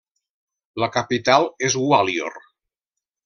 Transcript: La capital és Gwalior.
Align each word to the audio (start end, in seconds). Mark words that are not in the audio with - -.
La 0.83 0.87
capital 0.95 1.45
és 1.69 1.77
Gwalior. 1.83 2.39